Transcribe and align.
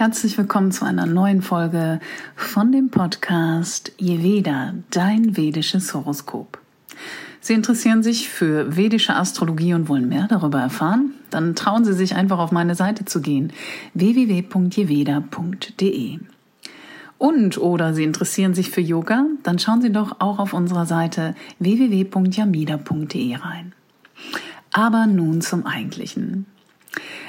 Herzlich 0.00 0.38
willkommen 0.38 0.72
zu 0.72 0.86
einer 0.86 1.04
neuen 1.04 1.42
Folge 1.42 2.00
von 2.34 2.72
dem 2.72 2.88
Podcast 2.88 3.92
Yeveda, 4.00 4.72
dein 4.90 5.36
vedisches 5.36 5.92
Horoskop. 5.92 6.58
Sie 7.42 7.52
interessieren 7.52 8.02
sich 8.02 8.30
für 8.30 8.78
vedische 8.78 9.14
Astrologie 9.14 9.74
und 9.74 9.90
wollen 9.90 10.08
mehr 10.08 10.26
darüber 10.26 10.58
erfahren? 10.58 11.12
Dann 11.28 11.54
trauen 11.54 11.84
Sie 11.84 11.92
sich 11.92 12.14
einfach 12.14 12.38
auf 12.38 12.50
meine 12.50 12.74
Seite 12.74 13.04
zu 13.04 13.20
gehen 13.20 13.52
www.yeveda.de. 13.92 14.48
Und 17.18 17.58
oder 17.58 17.92
Sie 17.92 18.04
interessieren 18.04 18.54
sich 18.54 18.70
für 18.70 18.80
Yoga? 18.80 19.26
Dann 19.42 19.58
schauen 19.58 19.82
Sie 19.82 19.92
doch 19.92 20.16
auch 20.20 20.38
auf 20.38 20.54
unserer 20.54 20.86
Seite 20.86 21.34
www.yamida.de 21.58 23.36
rein. 23.36 23.74
Aber 24.72 25.06
nun 25.06 25.42
zum 25.42 25.66
Eigentlichen. 25.66 26.46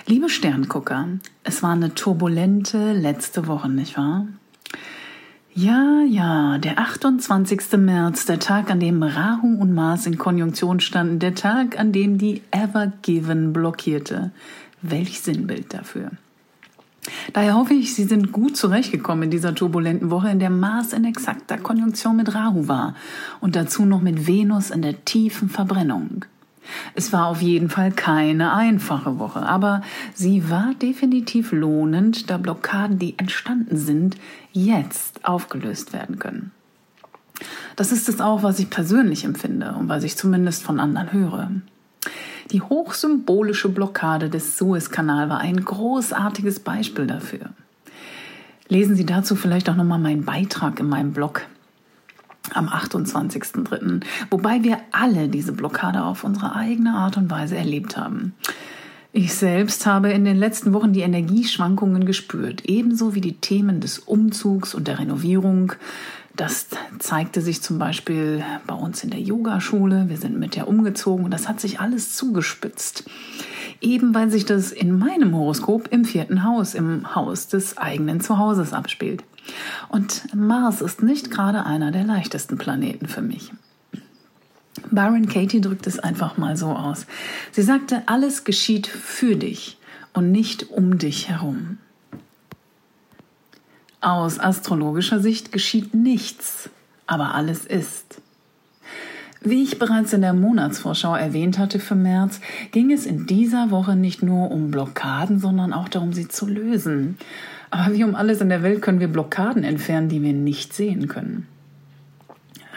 Liebe 0.05 0.29
Sterngucker, 0.29 1.07
es 1.43 1.61
war 1.63 1.71
eine 1.71 1.93
turbulente 1.93 2.93
letzte 2.93 3.47
Woche, 3.47 3.69
nicht 3.69 3.97
wahr? 3.97 4.27
Ja, 5.53 6.01
ja, 6.07 6.57
der 6.59 6.79
28. 6.79 7.77
März, 7.77 8.25
der 8.25 8.39
Tag, 8.39 8.71
an 8.71 8.79
dem 8.79 9.03
Rahu 9.03 9.57
und 9.59 9.73
Mars 9.73 10.05
in 10.05 10.17
Konjunktion 10.17 10.79
standen, 10.79 11.19
der 11.19 11.35
Tag, 11.35 11.77
an 11.77 11.91
dem 11.91 12.17
die 12.17 12.41
Ever 12.51 12.93
Given 13.01 13.51
blockierte. 13.51 14.31
Welch 14.81 15.21
Sinnbild 15.21 15.73
dafür. 15.73 16.11
Daher 17.33 17.55
hoffe 17.55 17.73
ich, 17.73 17.93
Sie 17.95 18.05
sind 18.05 18.31
gut 18.31 18.55
zurechtgekommen 18.55 19.23
in 19.23 19.31
dieser 19.31 19.53
turbulenten 19.53 20.09
Woche, 20.09 20.29
in 20.29 20.39
der 20.39 20.49
Mars 20.49 20.93
in 20.93 21.03
exakter 21.03 21.57
Konjunktion 21.57 22.15
mit 22.15 22.33
Rahu 22.33 22.67
war 22.67 22.95
und 23.41 23.55
dazu 23.55 23.85
noch 23.85 24.01
mit 24.01 24.27
Venus 24.27 24.69
in 24.69 24.81
der 24.81 25.03
tiefen 25.03 25.49
Verbrennung. 25.49 26.25
Es 26.93 27.11
war 27.11 27.27
auf 27.27 27.41
jeden 27.41 27.69
Fall 27.69 27.91
keine 27.91 28.53
einfache 28.53 29.19
Woche, 29.19 29.41
aber 29.41 29.81
sie 30.13 30.49
war 30.49 30.73
definitiv 30.81 31.51
lohnend, 31.51 32.29
da 32.29 32.37
Blockaden, 32.37 32.99
die 32.99 33.17
entstanden 33.17 33.77
sind, 33.77 34.17
jetzt 34.51 35.25
aufgelöst 35.25 35.93
werden 35.93 36.19
können. 36.19 36.51
Das 37.75 37.91
ist 37.91 38.09
es 38.09 38.21
auch, 38.21 38.43
was 38.43 38.59
ich 38.59 38.69
persönlich 38.69 39.23
empfinde 39.23 39.73
und 39.73 39.89
was 39.89 40.03
ich 40.03 40.17
zumindest 40.17 40.63
von 40.63 40.79
anderen 40.79 41.11
höre. 41.11 41.49
Die 42.51 42.61
hochsymbolische 42.61 43.69
Blockade 43.69 44.29
des 44.29 44.57
Suezkanal 44.57 45.29
war 45.29 45.39
ein 45.39 45.63
großartiges 45.63 46.59
Beispiel 46.59 47.07
dafür. 47.07 47.51
Lesen 48.67 48.95
Sie 48.95 49.05
dazu 49.05 49.35
vielleicht 49.35 49.69
auch 49.69 49.75
nochmal 49.75 49.99
meinen 49.99 50.25
Beitrag 50.25 50.79
in 50.79 50.89
meinem 50.89 51.13
Blog 51.13 51.43
am 52.53 52.67
28.03., 52.67 54.01
wobei 54.29 54.63
wir 54.63 54.79
alle 54.91 55.27
diese 55.29 55.51
Blockade 55.51 56.03
auf 56.03 56.23
unsere 56.23 56.55
eigene 56.55 56.93
Art 56.93 57.17
und 57.17 57.29
Weise 57.29 57.57
erlebt 57.57 57.97
haben. 57.97 58.33
Ich 59.13 59.33
selbst 59.33 59.85
habe 59.85 60.11
in 60.11 60.23
den 60.23 60.37
letzten 60.37 60.71
Wochen 60.71 60.93
die 60.93 61.01
Energieschwankungen 61.01 62.05
gespürt, 62.05 62.63
ebenso 62.65 63.13
wie 63.13 63.19
die 63.19 63.37
Themen 63.37 63.81
des 63.81 63.99
Umzugs 63.99 64.73
und 64.73 64.87
der 64.87 64.99
Renovierung. 64.99 65.73
Das 66.37 66.67
zeigte 66.99 67.41
sich 67.41 67.61
zum 67.61 67.77
Beispiel 67.77 68.41
bei 68.67 68.73
uns 68.73 69.03
in 69.03 69.09
der 69.09 69.19
Yogaschule. 69.19 70.05
Wir 70.07 70.15
sind 70.15 70.39
mit 70.39 70.55
der 70.55 70.69
umgezogen 70.69 71.25
und 71.25 71.31
das 71.31 71.49
hat 71.49 71.59
sich 71.59 71.81
alles 71.81 72.15
zugespitzt. 72.15 73.03
Eben 73.81 74.15
weil 74.15 74.31
sich 74.31 74.45
das 74.45 74.71
in 74.71 74.97
meinem 74.97 75.35
Horoskop 75.35 75.89
im 75.91 76.05
vierten 76.05 76.45
Haus, 76.45 76.73
im 76.73 77.13
Haus 77.13 77.49
des 77.49 77.77
eigenen 77.77 78.21
Zuhauses 78.21 78.71
abspielt. 78.71 79.25
Und 79.89 80.33
Mars 80.33 80.81
ist 80.81 81.03
nicht 81.03 81.31
gerade 81.31 81.65
einer 81.65 81.91
der 81.91 82.03
leichtesten 82.03 82.57
Planeten 82.57 83.07
für 83.07 83.21
mich. 83.21 83.51
Byron 84.89 85.27
Katie 85.27 85.61
drückt 85.61 85.87
es 85.87 85.99
einfach 85.99 86.37
mal 86.37 86.55
so 86.57 86.67
aus. 86.67 87.05
Sie 87.51 87.61
sagte, 87.61 88.03
alles 88.05 88.43
geschieht 88.43 88.87
für 88.87 89.35
dich 89.35 89.77
und 90.13 90.31
nicht 90.31 90.69
um 90.69 90.97
dich 90.97 91.29
herum. 91.29 91.77
Aus 93.99 94.39
astrologischer 94.39 95.19
Sicht 95.19 95.51
geschieht 95.51 95.93
nichts, 95.93 96.69
aber 97.05 97.35
alles 97.35 97.65
ist. 97.65 98.21
Wie 99.43 99.63
ich 99.63 99.79
bereits 99.79 100.13
in 100.13 100.21
der 100.21 100.33
Monatsvorschau 100.33 101.15
erwähnt 101.15 101.57
hatte 101.57 101.79
für 101.79 101.95
März, 101.95 102.39
ging 102.71 102.91
es 102.91 103.05
in 103.05 103.25
dieser 103.25 103.71
Woche 103.71 103.95
nicht 103.95 104.21
nur 104.21 104.51
um 104.51 104.69
Blockaden, 104.69 105.39
sondern 105.39 105.73
auch 105.73 105.89
darum, 105.89 106.13
sie 106.13 106.27
zu 106.27 106.47
lösen. 106.47 107.17
Aber 107.71 107.93
wie 107.93 108.03
um 108.03 108.15
alles 108.15 108.41
in 108.41 108.49
der 108.49 108.63
Welt 108.63 108.81
können 108.81 108.99
wir 108.99 109.07
Blockaden 109.07 109.63
entfernen, 109.63 110.09
die 110.09 110.21
wir 110.21 110.33
nicht 110.33 110.73
sehen 110.73 111.07
können. 111.07 111.47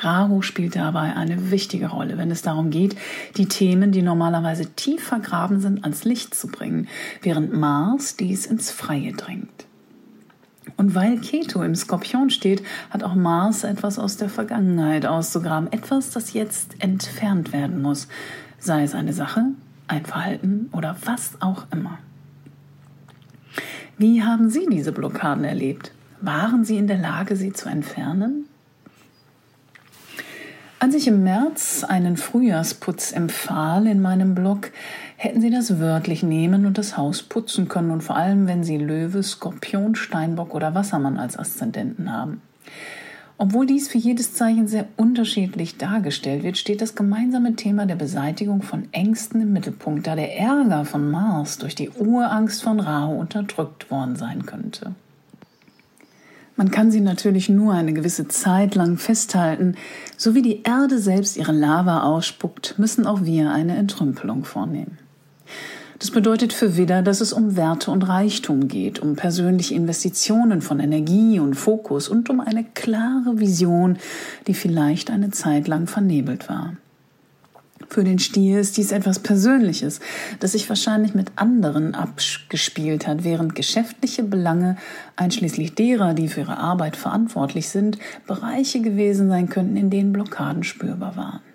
Rahu 0.01 0.43
spielt 0.43 0.77
dabei 0.77 1.17
eine 1.17 1.51
wichtige 1.51 1.89
Rolle, 1.89 2.19
wenn 2.19 2.31
es 2.31 2.43
darum 2.43 2.71
geht, 2.71 2.97
die 3.37 3.47
Themen, 3.47 3.91
die 3.91 4.03
normalerweise 4.03 4.67
tief 4.75 5.03
vergraben 5.03 5.61
sind, 5.61 5.83
ans 5.83 6.05
Licht 6.05 6.35
zu 6.35 6.49
bringen, 6.49 6.89
während 7.23 7.53
Mars 7.55 8.17
dies 8.17 8.47
ins 8.47 8.71
Freie 8.71 9.13
drängt. 9.13 9.67
Und 10.77 10.95
weil 10.95 11.19
Keto 11.19 11.63
im 11.63 11.75
Skorpion 11.75 12.31
steht, 12.31 12.63
hat 12.91 13.03
auch 13.03 13.15
Mars 13.15 13.65
etwas 13.65 13.99
aus 13.99 14.17
der 14.17 14.29
Vergangenheit 14.29 15.07
auszugraben, 15.07 15.73
etwas, 15.73 16.11
das 16.11 16.33
jetzt 16.33 16.75
entfernt 16.81 17.53
werden 17.53 17.81
muss, 17.81 18.09
sei 18.59 18.83
es 18.83 18.95
eine 18.95 19.13
Sache, 19.13 19.45
ein 19.89 20.05
Verhalten 20.05 20.69
oder 20.73 20.97
was 21.05 21.33
auch 21.41 21.67
immer. 21.71 21.99
Wie 23.97 24.23
haben 24.23 24.51
Sie 24.51 24.67
diese 24.71 24.93
Blockaden 24.93 25.45
erlebt? 25.45 25.93
Waren 26.21 26.65
Sie 26.65 26.77
in 26.77 26.87
der 26.87 26.99
Lage, 26.99 27.37
sie 27.37 27.53
zu 27.53 27.69
entfernen? 27.69 28.47
Als 30.81 30.95
ich 30.95 31.07
im 31.07 31.23
März 31.23 31.85
einen 31.85 32.17
Frühjahrsputz 32.17 33.13
empfahl 33.13 33.87
in 33.87 34.03
meinem 34.03 34.35
Blog, 34.35 34.71
hätten 35.17 35.41
Sie 35.41 35.51
das 35.51 35.79
wörtlich 35.79 36.23
nehmen 36.23 36.67
und 36.67 36.77
das 36.77 36.97
Haus 36.97 37.23
putzen 37.23 37.69
können 37.69 37.91
und 37.91 38.03
vor 38.03 38.17
allem, 38.17 38.47
wenn 38.47 38.65
Sie 38.65 38.77
Löwe, 38.77 39.23
Skorpion, 39.23 39.95
Steinbock 39.95 40.55
oder 40.55 40.75
Wassermann 40.75 41.17
als 41.17 41.39
Aszendenten 41.39 42.13
haben. 42.13 42.43
Obwohl 43.37 43.67
dies 43.67 43.89
für 43.89 43.99
jedes 43.99 44.35
Zeichen 44.35 44.69
sehr 44.69 44.87
unterschiedlich 44.97 45.77
dargestellt 45.77 46.45
wird, 46.45 46.57
steht 46.57 46.81
das 46.81 46.95
gemeinsame 46.95 47.57
Thema 47.57 47.85
der 47.85 47.97
Beseitigung 47.97 48.63
von 48.63 48.89
Ängsten 48.93 49.41
im 49.41 49.53
Mittelpunkt, 49.53 50.07
da 50.07 50.15
der 50.15 50.39
Ärger 50.39 50.85
von 50.85 51.11
Mars 51.11 51.59
durch 51.59 51.75
die 51.75 51.91
Urangst 51.91 52.63
von 52.63 52.79
Rahu 52.79 53.19
unterdrückt 53.19 53.91
worden 53.91 54.15
sein 54.15 54.47
könnte. 54.47 54.95
Man 56.57 56.71
kann 56.71 56.93
sie 56.93 57.01
natürlich 57.01 57.49
nur 57.49 57.75
eine 57.75 57.93
gewisse 57.93 58.29
Zeit 58.29 58.77
lang 58.77 58.97
festhalten. 58.97 59.75
So 60.17 60.37
wie 60.37 60.43
die 60.43 60.63
Erde 60.63 61.01
selbst 61.01 61.37
ihre 61.37 61.51
Lava 61.51 62.05
ausspuckt, 62.05 62.79
müssen 62.79 63.07
auch 63.07 63.25
wir 63.25 63.51
eine 63.51 63.77
Entrümpelung 63.77 64.45
vornehmen. 64.45 64.99
Das 66.05 66.11
bedeutet 66.11 66.53
für 66.53 66.77
Widder, 66.77 67.01
dass 67.01 67.23
es 67.23 67.33
um 67.33 67.57
Werte 67.57 67.91
und 67.91 68.07
Reichtum 68.07 68.69
geht, 68.69 68.99
um 68.99 69.17
persönliche 69.17 69.75
Investitionen 69.75 70.61
von 70.61 70.79
Energie 70.79 71.41
und 71.41 71.55
Fokus 71.55 72.11
und 72.11 72.29
um 72.29 72.41
eine 72.41 72.63
klare 72.63 73.41
Vision, 73.41 73.97
die 74.47 74.53
vielleicht 74.53 75.11
eine 75.11 75.31
Zeit 75.31 75.67
lang 75.67 75.87
vernebelt 75.87 76.51
war. 76.51 76.77
Für 77.89 78.05
den 78.05 78.19
Stier 78.19 78.61
ist 78.61 78.77
dies 78.77 78.93
etwas 78.93 79.21
Persönliches, 79.21 80.01
das 80.41 80.53
sich 80.53 80.69
wahrscheinlich 80.69 81.15
mit 81.15 81.33
anderen 81.37 81.95
abgespielt 81.95 83.07
hat, 83.07 83.25
während 83.25 83.55
geschäftliche 83.55 84.25
Belange, 84.25 84.77
einschließlich 85.17 85.75
derer, 85.75 86.13
die 86.13 86.29
für 86.29 86.41
ihre 86.41 86.59
Arbeit 86.59 86.97
verantwortlich 86.97 87.71
sind, 87.71 87.97
Bereiche 88.27 88.83
gewesen 88.83 89.31
sein 89.31 89.49
könnten, 89.49 89.79
in 89.79 89.89
denen 89.89 90.13
Blockaden 90.13 90.65
spürbar 90.65 91.17
waren. 91.17 91.54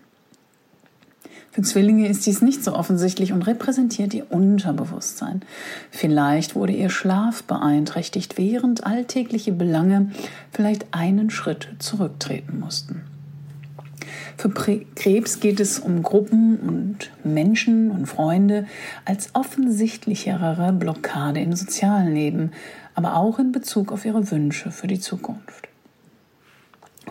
Für 1.52 1.62
Zwillinge 1.64 2.08
ist 2.08 2.26
dies 2.26 2.42
nicht 2.42 2.64
so 2.64 2.74
offensichtlich 2.74 3.34
und 3.34 3.42
repräsentiert 3.42 4.14
ihr 4.14 4.32
Unterbewusstsein. 4.32 5.42
Vielleicht 5.90 6.56
wurde 6.56 6.74
ihr 6.74 6.90
Schlaf 6.90 7.44
beeinträchtigt, 7.44 8.38
während 8.38 8.86
alltägliche 8.86 9.52
Belange 9.52 10.12
vielleicht 10.52 10.94
einen 10.94 11.30
Schritt 11.30 11.70
zurücktreten 11.80 12.60
mussten. 12.60 13.02
Für 14.38 14.50
Krebs 14.50 15.40
geht 15.42 15.60
es 15.60 15.80
um 15.80 16.02
Gruppen 16.02 16.58
und 16.58 17.12
Menschen 17.26 17.92
und 17.92 18.06
Freunde 18.06 18.68
als 19.04 19.36
offensichtlichere 19.36 20.72
Blockade 20.72 21.42
im 21.42 21.54
sozialen 21.54 22.14
Leben, 22.14 22.52
aber 22.96 23.16
auch 23.16 23.40
in 23.40 23.52
Bezug 23.52 23.92
auf 23.92 24.06
ihre 24.06 24.32
Wünsche 24.32 24.72
für 24.72 24.88
die 24.88 25.00
Zukunft. 25.00 25.69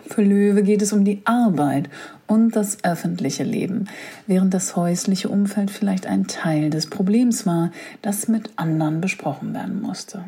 Für 0.09 0.23
Löwe 0.23 0.63
geht 0.63 0.81
es 0.81 0.91
um 0.91 1.05
die 1.05 1.21
Arbeit 1.25 1.87
und 2.25 2.55
das 2.55 2.83
öffentliche 2.83 3.43
Leben, 3.43 3.85
während 4.25 4.55
das 4.55 4.75
häusliche 4.75 5.29
Umfeld 5.29 5.69
vielleicht 5.69 6.07
ein 6.07 6.25
Teil 6.25 6.71
des 6.71 6.87
Problems 6.87 7.45
war, 7.45 7.71
das 8.01 8.27
mit 8.27 8.49
anderen 8.55 9.01
besprochen 9.01 9.53
werden 9.53 9.81
musste. 9.81 10.25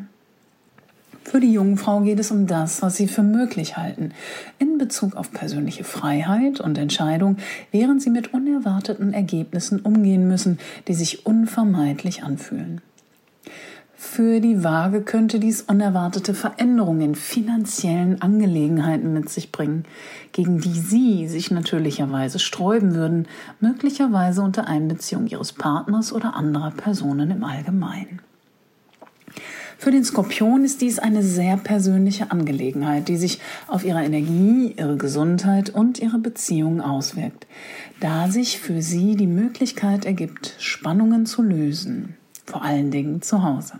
Für 1.24 1.40
die 1.40 1.52
Jungfrau 1.52 2.00
geht 2.00 2.20
es 2.20 2.30
um 2.30 2.46
das, 2.46 2.80
was 2.80 2.96
sie 2.96 3.08
für 3.08 3.24
möglich 3.24 3.76
halten, 3.76 4.12
in 4.60 4.78
Bezug 4.78 5.16
auf 5.16 5.32
persönliche 5.32 5.82
Freiheit 5.82 6.60
und 6.60 6.78
Entscheidung, 6.78 7.38
während 7.72 8.02
sie 8.02 8.10
mit 8.10 8.32
unerwarteten 8.32 9.12
Ergebnissen 9.12 9.80
umgehen 9.80 10.28
müssen, 10.28 10.60
die 10.86 10.94
sich 10.94 11.26
unvermeidlich 11.26 12.22
anfühlen. 12.22 12.82
Für 14.04 14.40
die 14.40 14.62
Waage 14.62 15.00
könnte 15.02 15.38
dies 15.38 15.62
unerwartete 15.62 16.34
Veränderungen 16.34 17.00
in 17.00 17.14
finanziellen 17.14 18.20
Angelegenheiten 18.20 19.14
mit 19.14 19.30
sich 19.30 19.52
bringen, 19.52 19.84
gegen 20.32 20.60
die 20.60 20.74
Sie 20.74 21.28
sich 21.28 21.50
natürlicherweise 21.50 22.38
sträuben 22.38 22.94
würden, 22.94 23.26
möglicherweise 23.60 24.42
unter 24.42 24.66
Einbeziehung 24.66 25.28
Ihres 25.28 25.52
Partners 25.52 26.12
oder 26.12 26.34
anderer 26.34 26.72
Personen 26.72 27.30
im 27.30 27.44
Allgemeinen. 27.44 28.20
Für 29.78 29.92
den 29.92 30.04
Skorpion 30.04 30.64
ist 30.64 30.82
dies 30.82 30.98
eine 30.98 31.22
sehr 31.22 31.56
persönliche 31.56 32.32
Angelegenheit, 32.32 33.08
die 33.08 33.16
sich 33.16 33.38
auf 33.68 33.84
ihre 33.84 34.04
Energie, 34.04 34.74
ihre 34.76 34.96
Gesundheit 34.96 35.70
und 35.70 36.00
ihre 36.00 36.18
Beziehungen 36.18 36.80
auswirkt, 36.80 37.46
da 38.00 38.28
sich 38.28 38.58
für 38.58 38.82
sie 38.82 39.14
die 39.14 39.28
Möglichkeit 39.28 40.04
ergibt, 40.04 40.56
Spannungen 40.58 41.24
zu 41.24 41.40
lösen, 41.40 42.16
vor 42.44 42.62
allen 42.62 42.90
Dingen 42.90 43.22
zu 43.22 43.42
Hause. 43.44 43.74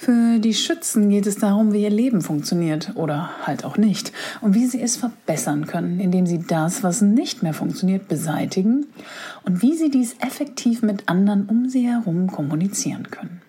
Für 0.00 0.38
die 0.38 0.54
Schützen 0.54 1.10
geht 1.10 1.26
es 1.26 1.38
darum, 1.38 1.72
wie 1.72 1.82
ihr 1.82 1.90
Leben 1.90 2.22
funktioniert 2.22 2.92
oder 2.94 3.30
halt 3.44 3.64
auch 3.64 3.76
nicht 3.76 4.12
und 4.40 4.54
wie 4.54 4.64
sie 4.64 4.80
es 4.80 4.96
verbessern 4.96 5.66
können, 5.66 5.98
indem 5.98 6.24
sie 6.24 6.38
das, 6.38 6.84
was 6.84 7.02
nicht 7.02 7.42
mehr 7.42 7.52
funktioniert, 7.52 8.06
beseitigen 8.06 8.86
und 9.42 9.60
wie 9.60 9.76
sie 9.76 9.90
dies 9.90 10.14
effektiv 10.20 10.82
mit 10.82 11.08
anderen 11.08 11.46
um 11.46 11.68
sie 11.68 11.88
herum 11.88 12.30
kommunizieren 12.30 13.10
können. 13.10 13.42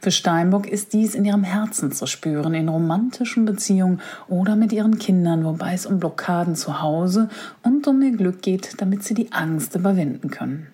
Für 0.00 0.12
Steinbock 0.12 0.68
ist 0.68 0.92
dies 0.92 1.16
in 1.16 1.24
ihrem 1.24 1.42
Herzen 1.42 1.90
zu 1.90 2.06
spüren, 2.06 2.54
in 2.54 2.68
romantischen 2.68 3.44
Beziehungen 3.44 4.00
oder 4.28 4.54
mit 4.54 4.72
ihren 4.72 4.98
Kindern, 5.00 5.44
wobei 5.44 5.74
es 5.74 5.84
um 5.84 5.98
Blockaden 5.98 6.54
zu 6.54 6.80
Hause 6.80 7.28
und 7.64 7.88
um 7.88 8.00
ihr 8.02 8.16
Glück 8.16 8.40
geht, 8.40 8.80
damit 8.80 9.02
sie 9.02 9.14
die 9.14 9.32
Angst 9.32 9.74
überwinden 9.74 10.30
können. 10.30 10.68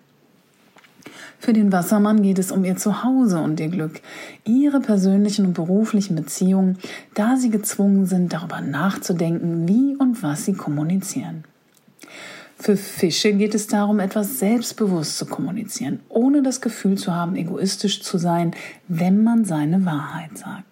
Für 1.38 1.52
den 1.52 1.70
Wassermann 1.72 2.22
geht 2.22 2.38
es 2.38 2.50
um 2.50 2.64
ihr 2.64 2.76
Zuhause 2.76 3.38
und 3.38 3.60
ihr 3.60 3.68
Glück, 3.68 4.00
ihre 4.44 4.80
persönlichen 4.80 5.46
und 5.46 5.52
beruflichen 5.52 6.16
Beziehungen, 6.16 6.78
da 7.14 7.36
sie 7.36 7.50
gezwungen 7.50 8.06
sind, 8.06 8.32
darüber 8.32 8.60
nachzudenken, 8.60 9.68
wie 9.68 9.96
und 9.96 10.22
was 10.22 10.44
sie 10.44 10.54
kommunizieren. 10.54 11.44
Für 12.58 12.76
Fische 12.76 13.34
geht 13.34 13.54
es 13.54 13.66
darum, 13.66 14.00
etwas 14.00 14.38
selbstbewusst 14.38 15.18
zu 15.18 15.26
kommunizieren, 15.26 16.00
ohne 16.08 16.42
das 16.42 16.62
Gefühl 16.62 16.96
zu 16.96 17.14
haben, 17.14 17.36
egoistisch 17.36 18.02
zu 18.02 18.16
sein, 18.16 18.52
wenn 18.88 19.22
man 19.22 19.44
seine 19.44 19.84
Wahrheit 19.84 20.38
sagt. 20.38 20.64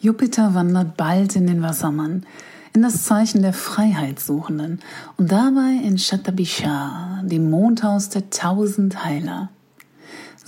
Jupiter 0.00 0.54
wandert 0.54 0.96
bald 0.96 1.36
in 1.36 1.46
den 1.46 1.62
Wassermann, 1.62 2.26
in 2.74 2.82
das 2.82 3.04
Zeichen 3.04 3.40
der 3.40 3.52
Freiheitssuchenden 3.52 4.80
und 5.16 5.32
dabei 5.32 5.80
in 5.82 5.96
Shatabishar, 5.96 7.22
dem 7.24 7.48
Mondhaus 7.50 8.10
der 8.10 8.28
tausend 8.28 9.04
Heiler. 9.04 9.50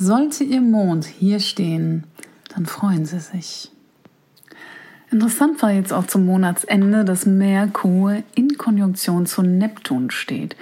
Sollte 0.00 0.44
Ihr 0.44 0.60
Mond 0.60 1.06
hier 1.06 1.40
stehen, 1.40 2.04
dann 2.54 2.66
freuen 2.66 3.04
Sie 3.04 3.18
sich. 3.18 3.72
Interessant 5.10 5.60
war 5.60 5.72
jetzt 5.72 5.92
auch 5.92 6.06
zum 6.06 6.24
Monatsende, 6.24 7.04
dass 7.04 7.26
Merkur 7.26 8.22
in 8.36 8.56
Konjunktion 8.56 9.26
zu 9.26 9.42
Neptun 9.42 10.12
steht. 10.12 10.54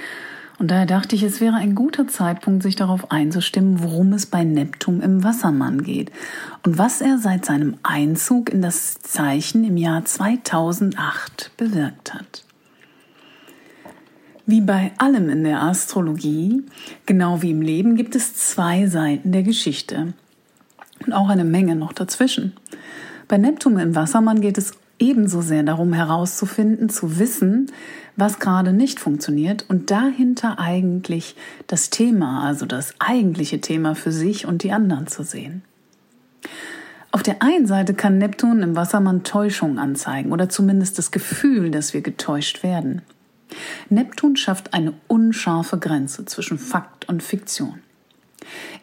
Und 0.58 0.70
daher 0.70 0.86
dachte 0.86 1.16
ich, 1.16 1.22
es 1.22 1.42
wäre 1.42 1.56
ein 1.56 1.74
guter 1.74 2.08
Zeitpunkt, 2.08 2.62
sich 2.62 2.76
darauf 2.76 3.10
einzustimmen, 3.10 3.82
worum 3.82 4.14
es 4.14 4.24
bei 4.24 4.42
Neptun 4.42 5.02
im 5.02 5.22
Wassermann 5.22 5.82
geht 5.82 6.10
und 6.62 6.78
was 6.78 7.02
er 7.02 7.18
seit 7.18 7.44
seinem 7.44 7.76
Einzug 7.82 8.48
in 8.48 8.62
das 8.62 9.00
Zeichen 9.00 9.64
im 9.64 9.76
Jahr 9.76 10.02
2008 10.02 11.50
bewirkt 11.58 12.14
hat. 12.14 12.46
Wie 14.46 14.60
bei 14.60 14.92
allem 14.98 15.28
in 15.28 15.42
der 15.42 15.60
Astrologie, 15.60 16.62
genau 17.04 17.42
wie 17.42 17.50
im 17.50 17.62
Leben, 17.62 17.96
gibt 17.96 18.14
es 18.14 18.34
zwei 18.34 18.86
Seiten 18.86 19.32
der 19.32 19.42
Geschichte 19.42 20.14
und 21.04 21.12
auch 21.12 21.28
eine 21.28 21.44
Menge 21.44 21.74
noch 21.74 21.92
dazwischen. 21.92 22.52
Bei 23.26 23.38
Neptun 23.38 23.76
im 23.80 23.96
Wassermann 23.96 24.40
geht 24.40 24.56
es 24.56 24.74
ebenso 25.00 25.42
sehr 25.42 25.64
darum 25.64 25.92
herauszufinden, 25.92 26.88
zu 26.88 27.18
wissen, 27.18 27.72
was 28.14 28.38
gerade 28.38 28.72
nicht 28.72 29.00
funktioniert 29.00 29.66
und 29.68 29.90
dahinter 29.90 30.60
eigentlich 30.60 31.34
das 31.66 31.90
Thema, 31.90 32.46
also 32.46 32.66
das 32.66 32.94
eigentliche 33.00 33.60
Thema 33.60 33.96
für 33.96 34.12
sich 34.12 34.46
und 34.46 34.62
die 34.62 34.70
anderen 34.70 35.08
zu 35.08 35.24
sehen. 35.24 35.62
Auf 37.10 37.24
der 37.24 37.42
einen 37.42 37.66
Seite 37.66 37.94
kann 37.94 38.18
Neptun 38.18 38.62
im 38.62 38.76
Wassermann 38.76 39.24
Täuschung 39.24 39.80
anzeigen 39.80 40.30
oder 40.30 40.48
zumindest 40.48 40.98
das 40.98 41.10
Gefühl, 41.10 41.72
dass 41.72 41.94
wir 41.94 42.00
getäuscht 42.00 42.62
werden. 42.62 43.02
Neptun 43.88 44.36
schafft 44.36 44.74
eine 44.74 44.94
unscharfe 45.08 45.78
Grenze 45.78 46.24
zwischen 46.24 46.58
Fakt 46.58 47.08
und 47.08 47.22
Fiktion. 47.22 47.80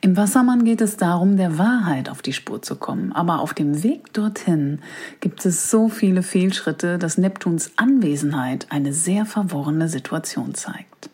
Im 0.01 0.18
Wassermann 0.18 0.65
geht 0.65 0.81
es 0.81 0.98
darum, 0.98 1.38
der 1.38 1.57
Wahrheit 1.57 2.10
auf 2.10 2.21
die 2.21 2.33
Spur 2.33 2.62
zu 2.62 2.75
kommen, 2.75 3.13
aber 3.13 3.39
auf 3.39 3.54
dem 3.54 3.83
Weg 3.83 4.12
dorthin 4.13 4.80
gibt 5.21 5.45
es 5.45 5.69
so 5.69 5.88
viele 5.88 6.24
Fehlschritte, 6.24 6.98
dass 6.98 7.18
Neptuns 7.18 7.71
Anwesenheit 7.77 8.68
eine 8.69 8.94
sehr 8.94 9.25
verworrene 9.25 9.88
Situation 9.88 10.54
zeigt. 10.56 11.09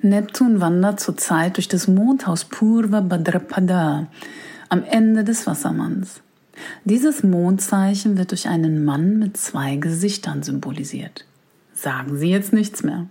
Neptun 0.00 0.60
wandert 0.60 1.00
zurzeit 1.00 1.56
durch 1.56 1.68
das 1.68 1.88
Mondhaus 1.88 2.44
Purva 2.44 3.00
Bhadrapada 3.00 4.06
am 4.68 4.84
Ende 4.84 5.24
des 5.24 5.46
Wassermanns. 5.46 6.20
Dieses 6.84 7.22
Mondzeichen 7.22 8.16
wird 8.16 8.30
durch 8.30 8.48
einen 8.48 8.84
Mann 8.84 9.18
mit 9.18 9.36
zwei 9.36 9.76
Gesichtern 9.76 10.42
symbolisiert. 10.42 11.24
Sagen 11.80 12.16
Sie 12.16 12.28
jetzt 12.28 12.52
nichts 12.52 12.82
mehr. 12.82 13.06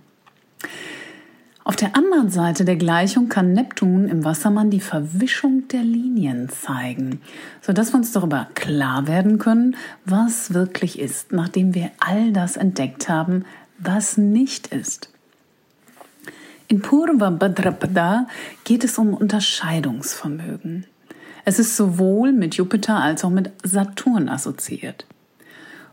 Auf 1.64 1.74
der 1.74 1.96
anderen 1.96 2.28
Seite 2.28 2.66
der 2.66 2.76
Gleichung 2.76 3.30
kann 3.30 3.54
Neptun 3.54 4.08
im 4.08 4.24
Wassermann 4.24 4.70
die 4.70 4.80
Verwischung 4.80 5.68
der 5.68 5.82
Linien 5.82 6.50
zeigen, 6.50 7.22
sodass 7.62 7.92
wir 7.92 7.96
uns 7.96 8.12
darüber 8.12 8.48
klar 8.54 9.06
werden 9.06 9.38
können, 9.38 9.74
was 10.04 10.52
wirklich 10.52 10.98
ist, 10.98 11.32
nachdem 11.32 11.74
wir 11.74 11.90
all 11.98 12.32
das 12.32 12.58
entdeckt 12.58 13.08
haben, 13.08 13.46
was 13.78 14.18
nicht 14.18 14.66
ist. 14.66 15.10
In 16.66 16.82
Purva 16.82 17.30
Bhadrapada 17.30 18.26
geht 18.64 18.84
es 18.84 18.98
um 18.98 19.14
Unterscheidungsvermögen. 19.14 20.84
Es 21.46 21.58
ist 21.58 21.74
sowohl 21.74 22.32
mit 22.32 22.56
Jupiter 22.56 22.96
als 22.96 23.24
auch 23.24 23.30
mit 23.30 23.50
Saturn 23.62 24.28
assoziiert 24.28 25.06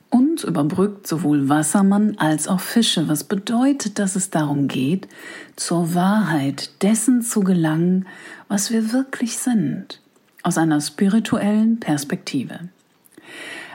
und 0.10 0.44
überbrückt 0.44 1.08
sowohl 1.08 1.50
Wassermann 1.50 2.18
als 2.18 2.48
auch 2.48 2.60
Fische, 2.60 3.08
was 3.08 3.24
bedeutet, 3.24 4.00
dass 4.00 4.16
es 4.16 4.30
darum 4.30 4.68
geht, 4.68 5.08
zur 5.56 5.94
Wahrheit 5.94 6.82
dessen 6.82 7.22
zu 7.22 7.42
gelangen, 7.42 8.06
was 8.48 8.72
wir 8.72 8.92
wirklich 8.94 9.38
sind, 9.38 10.02
aus 10.44 10.58
einer 10.58 10.82
spirituellen 10.82 11.80
Perspektive. 11.80 12.70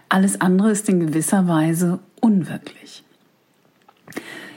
Alles 0.09 0.41
andere 0.41 0.71
ist 0.71 0.89
in 0.89 1.01
gewisser 1.01 1.47
Weise 1.47 2.01
unwirklich. 2.21 3.05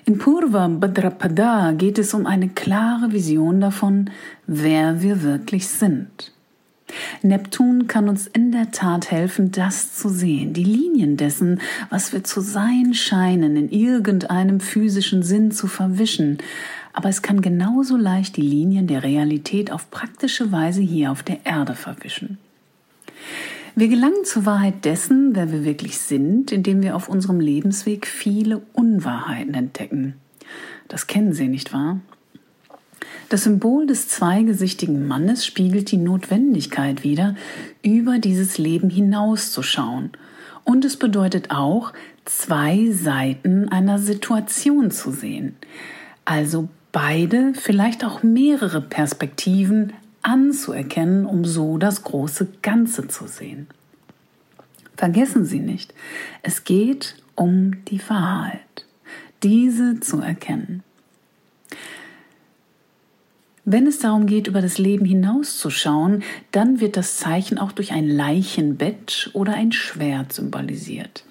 In 0.05 0.17
Purva 0.17 0.67
Bhadrapada 0.67 1.71
geht 1.71 1.97
es 1.97 2.13
um 2.13 2.25
eine 2.25 2.49
klare 2.49 3.13
Vision 3.13 3.61
davon, 3.61 4.09
wer 4.47 5.01
wir 5.01 5.23
wirklich 5.23 5.69
sind. 5.69 6.32
Neptun 7.21 7.87
kann 7.87 8.09
uns 8.09 8.27
in 8.27 8.51
der 8.51 8.71
Tat 8.71 9.11
helfen, 9.11 9.51
das 9.51 9.93
zu 9.93 10.09
sehen, 10.09 10.53
die 10.53 10.63
Linien 10.63 11.17
dessen, 11.17 11.61
was 11.89 12.13
wir 12.13 12.23
zu 12.23 12.41
sein 12.41 12.93
scheinen, 12.93 13.55
in 13.55 13.69
irgendeinem 13.69 14.59
physischen 14.59 15.23
Sinn 15.23 15.51
zu 15.51 15.67
verwischen. 15.67 16.37
Aber 16.93 17.09
es 17.09 17.21
kann 17.21 17.41
genauso 17.41 17.97
leicht 17.97 18.37
die 18.37 18.41
Linien 18.41 18.87
der 18.87 19.03
Realität 19.03 19.71
auf 19.71 19.89
praktische 19.89 20.51
Weise 20.51 20.81
hier 20.81 21.11
auf 21.11 21.23
der 21.23 21.45
Erde 21.45 21.75
verwischen. 21.75 22.37
Wir 23.75 23.87
gelangen 23.87 24.23
zur 24.23 24.45
Wahrheit 24.45 24.85
dessen, 24.85 25.35
wer 25.35 25.51
wir 25.51 25.65
wirklich 25.65 25.97
sind, 25.97 26.51
indem 26.51 26.83
wir 26.83 26.95
auf 26.95 27.09
unserem 27.09 27.39
Lebensweg 27.39 28.05
viele 28.05 28.61
Unwahrheiten 28.73 29.55
entdecken. 29.55 30.13
Das 30.87 31.07
kennen 31.07 31.33
Sie, 31.33 31.47
nicht 31.47 31.73
wahr? 31.73 31.99
Das 33.29 33.43
Symbol 33.43 33.87
des 33.87 34.07
zweigesichtigen 34.07 35.07
Mannes 35.07 35.45
spiegelt 35.45 35.91
die 35.91 35.97
Notwendigkeit 35.97 37.03
wider, 37.03 37.35
über 37.81 38.19
dieses 38.19 38.57
Leben 38.57 38.89
hinauszuschauen. 38.89 40.11
Und 40.63 40.85
es 40.85 40.97
bedeutet 40.97 41.51
auch, 41.51 41.93
zwei 42.25 42.91
Seiten 42.91 43.69
einer 43.69 43.99
Situation 43.99 44.91
zu 44.91 45.11
sehen. 45.11 45.55
Also 46.25 46.69
beide, 46.91 47.53
vielleicht 47.53 48.05
auch 48.05 48.23
mehrere 48.23 48.81
Perspektiven 48.81 49.93
anzuerkennen, 50.21 51.25
um 51.25 51.43
so 51.43 51.77
das 51.77 52.03
große 52.03 52.47
Ganze 52.61 53.07
zu 53.07 53.27
sehen. 53.27 53.67
Vergessen 54.95 55.43
Sie 55.43 55.59
nicht, 55.59 55.93
es 56.43 56.63
geht 56.63 57.17
um 57.35 57.83
die 57.85 57.99
Wahrheit, 58.07 58.85
diese 59.41 59.99
zu 59.99 60.21
erkennen. 60.21 60.83
Wenn 63.65 63.87
es 63.87 63.99
darum 63.99 64.25
geht, 64.25 64.47
über 64.47 64.61
das 64.61 64.77
Leben 64.77 65.05
hinauszuschauen, 65.05 66.23
dann 66.51 66.81
wird 66.81 66.97
das 66.97 67.17
Zeichen 67.17 67.57
auch 67.57 67.71
durch 67.71 67.93
ein 67.93 68.09
Leichenbett 68.09 69.29
oder 69.33 69.53
ein 69.53 69.71
Schwert 69.71 70.33
symbolisiert. 70.33 71.23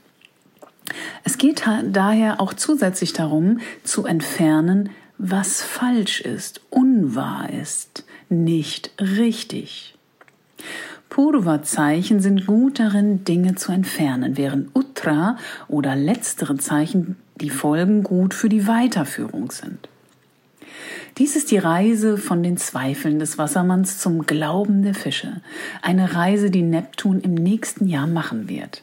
Es 1.24 1.36
geht 1.36 1.64
daher 1.90 2.40
auch 2.40 2.54
zusätzlich 2.54 3.12
darum, 3.12 3.60
zu 3.84 4.06
entfernen, 4.06 4.90
was 5.18 5.62
falsch 5.62 6.20
ist, 6.20 6.62
unwahr 6.70 7.50
ist, 7.50 8.04
nicht 8.28 8.90
richtig. 8.98 9.94
Purva-Zeichen 11.10 12.20
sind 12.20 12.46
gut 12.46 12.78
darin, 12.78 13.24
Dinge 13.24 13.54
zu 13.54 13.70
entfernen, 13.70 14.38
während 14.38 14.74
Uttra 14.74 15.36
oder 15.68 15.94
letztere 15.94 16.56
Zeichen 16.56 17.16
die 17.42 17.50
Folgen 17.50 18.02
gut 18.02 18.32
für 18.32 18.48
die 18.48 18.66
Weiterführung 18.66 19.50
sind. 19.50 19.88
Dies 21.18 21.36
ist 21.36 21.50
die 21.50 21.58
Reise 21.58 22.18
von 22.18 22.42
den 22.42 22.56
Zweifeln 22.56 23.18
des 23.18 23.38
Wassermanns 23.38 23.98
zum 23.98 24.26
Glauben 24.26 24.82
der 24.82 24.94
Fische. 24.94 25.40
Eine 25.82 26.14
Reise, 26.14 26.50
die 26.50 26.62
Neptun 26.62 27.20
im 27.20 27.34
nächsten 27.34 27.86
Jahr 27.86 28.06
machen 28.06 28.48
wird. 28.48 28.82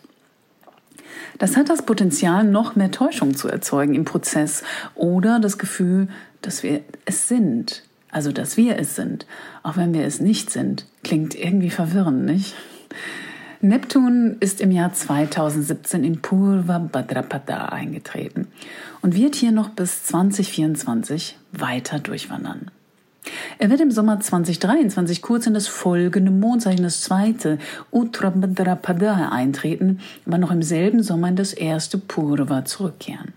Das 1.37 1.57
hat 1.57 1.69
das 1.69 1.83
Potenzial, 1.83 2.43
noch 2.43 2.75
mehr 2.75 2.91
Täuschung 2.91 3.35
zu 3.35 3.47
erzeugen 3.47 3.95
im 3.95 4.05
Prozess 4.05 4.63
oder 4.95 5.39
das 5.39 5.57
Gefühl, 5.57 6.07
dass 6.41 6.63
wir 6.63 6.81
es 7.05 7.27
sind. 7.27 7.83
Also, 8.11 8.31
dass 8.31 8.57
wir 8.57 8.77
es 8.77 8.95
sind, 8.95 9.27
auch 9.61 9.77
wenn 9.77 9.93
wir 9.93 10.03
es 10.03 10.19
nicht 10.19 10.49
sind. 10.49 10.85
Klingt 11.03 11.35
irgendwie 11.35 11.69
verwirrend, 11.69 12.25
nicht? 12.25 12.55
Neptun 13.61 14.37
ist 14.39 14.61
im 14.61 14.71
Jahr 14.71 14.93
2017 14.93 16.05
in 16.05 16.21
Purva 16.21 16.79
Bhadrapada 16.79 17.65
eingetreten 17.65 18.47
und 19.01 19.15
wird 19.15 19.35
hier 19.35 19.51
noch 19.51 19.67
bis 19.69 20.05
2024 20.05 21.37
weiter 21.51 21.99
durchwandern. 21.99 22.71
Er 23.57 23.69
wird 23.69 23.81
im 23.81 23.91
Sommer 23.91 24.21
2023 24.21 25.21
kurz 25.21 25.45
in 25.45 25.53
das 25.53 25.67
folgende 25.67 26.31
Mondzeichen, 26.31 26.83
das 26.83 27.01
zweite 27.01 27.59
Uttarabhadrapada, 27.91 29.27
eintreten, 29.29 29.99
aber 30.25 30.37
noch 30.37 30.51
im 30.51 30.63
selben 30.63 31.03
Sommer 31.03 31.27
in 31.27 31.35
das 31.35 31.51
erste 31.51 31.97
Purva 31.97 32.63
zurückkehren. 32.63 33.33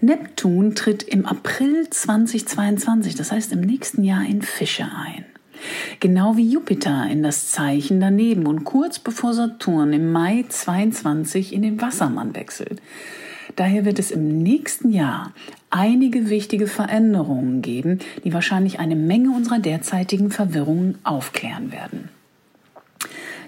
Neptun 0.00 0.76
tritt 0.76 1.02
im 1.02 1.26
April 1.26 1.90
2022, 1.90 3.16
das 3.16 3.32
heißt 3.32 3.52
im 3.52 3.62
nächsten 3.62 4.04
Jahr 4.04 4.24
in 4.24 4.42
Fische 4.42 4.84
ein. 4.84 5.24
Genau 6.00 6.36
wie 6.36 6.50
Jupiter 6.50 7.06
in 7.10 7.22
das 7.22 7.50
Zeichen 7.50 8.00
daneben 8.00 8.46
und 8.46 8.64
kurz 8.64 8.98
bevor 8.98 9.34
Saturn 9.34 9.92
im 9.92 10.12
Mai 10.12 10.44
22 10.48 11.52
in 11.52 11.62
den 11.62 11.80
Wassermann 11.80 12.34
wechselt. 12.34 12.80
Daher 13.56 13.84
wird 13.84 13.98
es 13.98 14.10
im 14.10 14.42
nächsten 14.42 14.90
Jahr 14.90 15.32
einige 15.70 16.30
wichtige 16.30 16.66
Veränderungen 16.66 17.62
geben, 17.62 17.98
die 18.24 18.32
wahrscheinlich 18.32 18.78
eine 18.80 18.96
Menge 18.96 19.30
unserer 19.30 19.58
derzeitigen 19.58 20.30
Verwirrungen 20.30 20.98
aufklären 21.04 21.72
werden. 21.72 22.08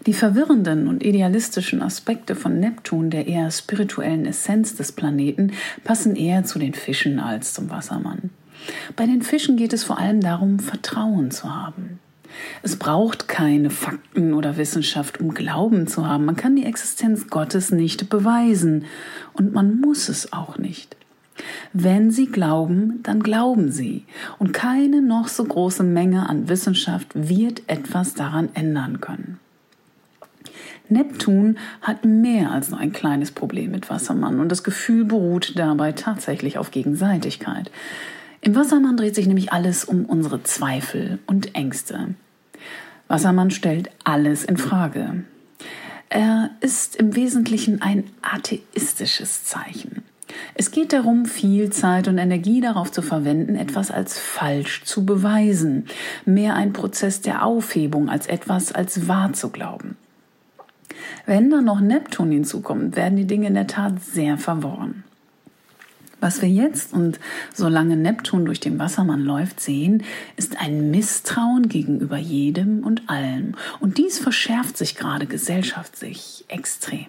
Die 0.06 0.14
verwirrenden 0.14 0.88
und 0.88 1.04
idealistischen 1.04 1.80
Aspekte 1.80 2.34
von 2.34 2.58
Neptun, 2.58 3.10
der 3.10 3.28
eher 3.28 3.50
spirituellen 3.52 4.26
Essenz 4.26 4.74
des 4.74 4.90
Planeten, 4.92 5.52
passen 5.84 6.16
eher 6.16 6.42
zu 6.44 6.58
den 6.58 6.74
Fischen 6.74 7.20
als 7.20 7.54
zum 7.54 7.70
Wassermann. 7.70 8.30
Bei 8.96 9.06
den 9.06 9.22
Fischen 9.22 9.56
geht 9.56 9.72
es 9.72 9.84
vor 9.84 9.98
allem 9.98 10.20
darum, 10.20 10.58
Vertrauen 10.58 11.30
zu 11.30 11.54
haben. 11.54 11.98
Es 12.62 12.76
braucht 12.76 13.28
keine 13.28 13.70
Fakten 13.70 14.32
oder 14.34 14.56
Wissenschaft, 14.56 15.20
um 15.20 15.34
Glauben 15.34 15.86
zu 15.86 16.06
haben. 16.06 16.24
Man 16.24 16.36
kann 16.36 16.56
die 16.56 16.64
Existenz 16.64 17.28
Gottes 17.28 17.70
nicht 17.70 18.08
beweisen 18.08 18.84
und 19.34 19.52
man 19.52 19.80
muss 19.80 20.08
es 20.08 20.32
auch 20.32 20.58
nicht. 20.58 20.96
Wenn 21.72 22.10
Sie 22.10 22.26
glauben, 22.26 23.00
dann 23.02 23.22
glauben 23.22 23.70
Sie. 23.70 24.04
Und 24.38 24.52
keine 24.52 25.00
noch 25.00 25.28
so 25.28 25.44
große 25.44 25.82
Menge 25.82 26.28
an 26.28 26.48
Wissenschaft 26.48 27.08
wird 27.14 27.62
etwas 27.66 28.14
daran 28.14 28.50
ändern 28.54 29.00
können. 29.00 29.38
Neptun 30.88 31.56
hat 31.80 32.04
mehr 32.04 32.50
als 32.50 32.70
nur 32.70 32.78
ein 32.78 32.92
kleines 32.92 33.30
Problem 33.30 33.70
mit 33.70 33.88
Wassermann 33.88 34.40
und 34.40 34.50
das 34.50 34.62
Gefühl 34.62 35.04
beruht 35.04 35.58
dabei 35.58 35.92
tatsächlich 35.92 36.58
auf 36.58 36.70
Gegenseitigkeit. 36.70 37.70
Im 38.44 38.56
Wassermann 38.56 38.96
dreht 38.96 39.14
sich 39.14 39.28
nämlich 39.28 39.52
alles 39.52 39.84
um 39.84 40.04
unsere 40.04 40.42
Zweifel 40.42 41.20
und 41.26 41.54
Ängste. 41.54 42.16
Wassermann 43.06 43.52
stellt 43.52 43.90
alles 44.02 44.42
in 44.42 44.56
Frage. 44.56 45.22
Er 46.08 46.50
ist 46.60 46.96
im 46.96 47.14
Wesentlichen 47.14 47.80
ein 47.82 48.02
atheistisches 48.20 49.44
Zeichen. 49.44 50.02
Es 50.54 50.72
geht 50.72 50.92
darum, 50.92 51.24
viel 51.24 51.70
Zeit 51.70 52.08
und 52.08 52.18
Energie 52.18 52.60
darauf 52.60 52.90
zu 52.90 53.00
verwenden, 53.00 53.54
etwas 53.54 53.92
als 53.92 54.18
falsch 54.18 54.82
zu 54.82 55.06
beweisen. 55.06 55.86
Mehr 56.24 56.56
ein 56.56 56.72
Prozess 56.72 57.20
der 57.20 57.44
Aufhebung 57.44 58.08
als 58.08 58.26
etwas 58.26 58.72
als 58.72 59.06
wahr 59.06 59.32
zu 59.34 59.50
glauben. 59.50 59.96
Wenn 61.26 61.48
dann 61.48 61.64
noch 61.64 61.80
Neptun 61.80 62.32
hinzukommt, 62.32 62.96
werden 62.96 63.16
die 63.16 63.26
Dinge 63.26 63.46
in 63.46 63.54
der 63.54 63.68
Tat 63.68 64.02
sehr 64.02 64.36
verworren. 64.36 65.04
Was 66.22 66.40
wir 66.40 66.48
jetzt 66.48 66.92
und 66.92 67.18
solange 67.52 67.96
Neptun 67.96 68.44
durch 68.44 68.60
den 68.60 68.78
Wassermann 68.78 69.24
läuft 69.24 69.58
sehen, 69.58 70.04
ist 70.36 70.56
ein 70.56 70.92
Misstrauen 70.92 71.68
gegenüber 71.68 72.16
jedem 72.16 72.84
und 72.84 73.10
allem. 73.10 73.56
Und 73.80 73.98
dies 73.98 74.20
verschärft 74.20 74.76
sich 74.76 74.94
gerade 74.94 75.26
gesellschaftlich 75.26 76.44
extrem. 76.46 77.06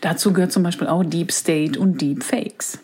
Dazu 0.00 0.32
gehört 0.32 0.50
zum 0.50 0.64
Beispiel 0.64 0.88
auch 0.88 1.04
Deep 1.04 1.30
State 1.30 1.78
und 1.78 2.00
Deep 2.00 2.24
Fakes. 2.24 2.80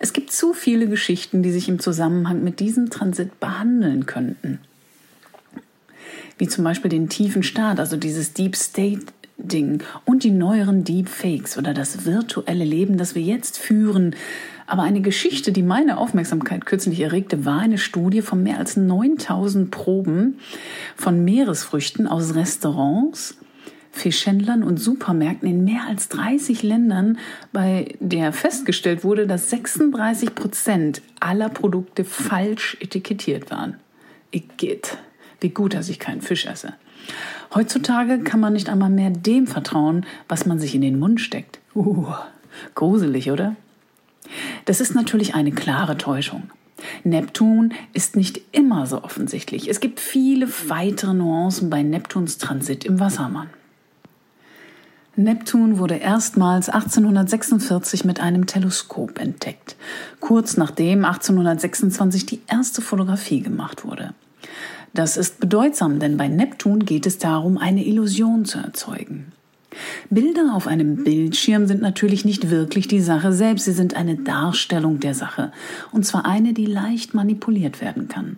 Es 0.00 0.12
gibt 0.12 0.32
zu 0.32 0.52
viele 0.52 0.86
Geschichten, 0.86 1.42
die 1.42 1.50
sich 1.50 1.70
im 1.70 1.78
Zusammenhang 1.78 2.44
mit 2.44 2.60
diesem 2.60 2.90
Transit 2.90 3.40
behandeln 3.40 4.04
könnten. 4.04 4.58
Wie 6.36 6.46
zum 6.46 6.62
Beispiel 6.62 6.90
den 6.90 7.08
tiefen 7.08 7.42
Staat, 7.42 7.80
also 7.80 7.96
dieses 7.96 8.34
Deep 8.34 8.54
State 8.54 9.06
Ding 9.48 9.82
und 10.04 10.24
die 10.24 10.30
neueren 10.30 10.84
Deepfakes 10.84 11.58
oder 11.58 11.74
das 11.74 12.04
virtuelle 12.04 12.64
Leben, 12.64 12.98
das 12.98 13.14
wir 13.14 13.22
jetzt 13.22 13.58
führen. 13.58 14.14
Aber 14.66 14.82
eine 14.82 15.00
Geschichte, 15.00 15.50
die 15.50 15.62
meine 15.62 15.98
Aufmerksamkeit 15.98 16.64
kürzlich 16.64 17.00
erregte, 17.00 17.44
war 17.44 17.60
eine 17.60 17.78
Studie 17.78 18.22
von 18.22 18.42
mehr 18.42 18.58
als 18.58 18.76
9000 18.76 19.70
Proben 19.70 20.38
von 20.96 21.24
Meeresfrüchten 21.24 22.06
aus 22.06 22.34
Restaurants, 22.34 23.36
Fischhändlern 23.90 24.62
und 24.62 24.78
Supermärkten 24.78 25.48
in 25.48 25.64
mehr 25.64 25.82
als 25.88 26.08
30 26.10 26.62
Ländern, 26.62 27.18
bei 27.52 27.96
der 27.98 28.32
festgestellt 28.32 29.02
wurde, 29.02 29.26
dass 29.26 29.50
36 29.50 30.34
Prozent 30.34 31.02
aller 31.18 31.48
Produkte 31.48 32.04
falsch 32.04 32.76
etikettiert 32.80 33.50
waren. 33.50 33.76
Geht. 34.56 34.98
Wie 35.40 35.50
gut, 35.50 35.74
dass 35.74 35.88
ich 35.88 35.98
keinen 35.98 36.22
Fisch 36.22 36.46
esse. 36.46 36.74
Heutzutage 37.54 38.20
kann 38.20 38.40
man 38.40 38.52
nicht 38.52 38.68
einmal 38.68 38.90
mehr 38.90 39.10
dem 39.10 39.46
vertrauen, 39.46 40.06
was 40.28 40.46
man 40.46 40.58
sich 40.58 40.74
in 40.74 40.82
den 40.82 40.98
Mund 40.98 41.20
steckt. 41.20 41.58
Uh, 41.74 42.06
gruselig, 42.74 43.30
oder? 43.30 43.56
Das 44.66 44.80
ist 44.80 44.94
natürlich 44.94 45.34
eine 45.34 45.52
klare 45.52 45.96
Täuschung. 45.96 46.50
Neptun 47.04 47.72
ist 47.92 48.16
nicht 48.16 48.40
immer 48.52 48.86
so 48.86 49.02
offensichtlich. 49.02 49.68
Es 49.68 49.80
gibt 49.80 50.00
viele 50.00 50.48
weitere 50.68 51.14
Nuancen 51.14 51.70
bei 51.70 51.82
Neptuns 51.82 52.38
Transit 52.38 52.84
im 52.84 53.00
Wassermann. 53.00 53.50
Neptun 55.16 55.78
wurde 55.78 55.96
erstmals 55.96 56.68
1846 56.68 58.04
mit 58.04 58.20
einem 58.20 58.46
Teleskop 58.46 59.18
entdeckt, 59.18 59.76
kurz 60.20 60.56
nachdem 60.56 61.04
1826 61.04 62.26
die 62.26 62.40
erste 62.46 62.80
Fotografie 62.80 63.42
gemacht 63.42 63.84
wurde. 63.84 64.14
Das 64.92 65.16
ist 65.16 65.40
bedeutsam, 65.40 65.98
denn 65.98 66.16
bei 66.16 66.28
Neptun 66.28 66.84
geht 66.84 67.06
es 67.06 67.18
darum, 67.18 67.58
eine 67.58 67.84
Illusion 67.84 68.44
zu 68.44 68.58
erzeugen. 68.58 69.32
Bilder 70.10 70.52
auf 70.54 70.66
einem 70.66 71.04
Bildschirm 71.04 71.66
sind 71.66 71.80
natürlich 71.80 72.24
nicht 72.24 72.50
wirklich 72.50 72.88
die 72.88 73.00
Sache 73.00 73.32
selbst, 73.32 73.66
sie 73.66 73.72
sind 73.72 73.94
eine 73.94 74.16
Darstellung 74.16 74.98
der 74.98 75.14
Sache, 75.14 75.52
und 75.92 76.04
zwar 76.04 76.26
eine, 76.26 76.52
die 76.52 76.66
leicht 76.66 77.14
manipuliert 77.14 77.80
werden 77.80 78.08
kann. 78.08 78.36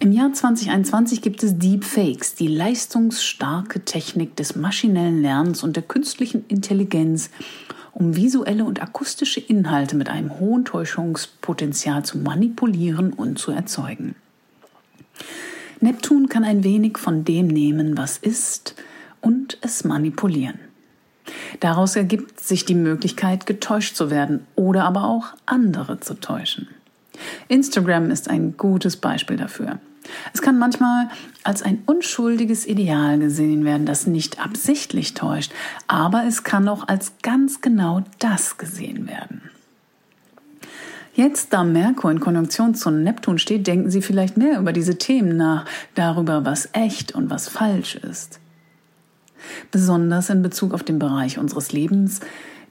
Im 0.00 0.12
Jahr 0.12 0.32
2021 0.32 1.22
gibt 1.22 1.42
es 1.42 1.58
Deepfakes, 1.58 2.34
die 2.34 2.46
leistungsstarke 2.46 3.84
Technik 3.84 4.36
des 4.36 4.54
maschinellen 4.54 5.22
Lernens 5.22 5.62
und 5.62 5.76
der 5.76 5.82
künstlichen 5.82 6.44
Intelligenz, 6.48 7.30
um 7.92 8.14
visuelle 8.14 8.64
und 8.64 8.80
akustische 8.80 9.40
Inhalte 9.40 9.96
mit 9.96 10.08
einem 10.08 10.38
hohen 10.38 10.64
Täuschungspotenzial 10.64 12.04
zu 12.04 12.18
manipulieren 12.18 13.12
und 13.12 13.38
zu 13.38 13.50
erzeugen. 13.50 14.14
Neptun 15.80 16.28
kann 16.28 16.44
ein 16.44 16.64
wenig 16.64 16.98
von 16.98 17.24
dem 17.24 17.46
nehmen, 17.46 17.96
was 17.96 18.18
ist, 18.18 18.74
und 19.20 19.58
es 19.60 19.84
manipulieren. 19.84 20.58
Daraus 21.60 21.96
ergibt 21.96 22.40
sich 22.40 22.64
die 22.64 22.74
Möglichkeit, 22.74 23.46
getäuscht 23.46 23.96
zu 23.96 24.10
werden 24.10 24.46
oder 24.54 24.84
aber 24.84 25.04
auch 25.04 25.34
andere 25.46 26.00
zu 26.00 26.14
täuschen. 26.14 26.68
Instagram 27.48 28.10
ist 28.10 28.30
ein 28.30 28.56
gutes 28.56 28.96
Beispiel 28.96 29.36
dafür. 29.36 29.80
Es 30.32 30.40
kann 30.40 30.58
manchmal 30.58 31.08
als 31.44 31.62
ein 31.62 31.82
unschuldiges 31.84 32.66
Ideal 32.66 33.18
gesehen 33.18 33.64
werden, 33.64 33.84
das 33.86 34.06
nicht 34.06 34.42
absichtlich 34.42 35.14
täuscht, 35.14 35.52
aber 35.86 36.24
es 36.26 36.44
kann 36.44 36.68
auch 36.68 36.88
als 36.88 37.12
ganz 37.22 37.60
genau 37.60 38.02
das 38.18 38.56
gesehen 38.56 39.06
werden. 39.06 39.50
Jetzt, 41.18 41.52
da 41.52 41.64
Merkur 41.64 42.12
in 42.12 42.20
Konjunktion 42.20 42.76
zu 42.76 42.92
Neptun 42.92 43.40
steht, 43.40 43.66
denken 43.66 43.90
Sie 43.90 44.02
vielleicht 44.02 44.36
mehr 44.36 44.60
über 44.60 44.72
diese 44.72 44.98
Themen 44.98 45.36
nach, 45.36 45.64
darüber, 45.96 46.44
was 46.44 46.68
echt 46.74 47.12
und 47.12 47.28
was 47.28 47.48
falsch 47.48 47.96
ist. 47.96 48.38
Besonders 49.72 50.30
in 50.30 50.42
Bezug 50.42 50.72
auf 50.72 50.84
den 50.84 51.00
Bereich 51.00 51.36
unseres 51.36 51.72
Lebens, 51.72 52.20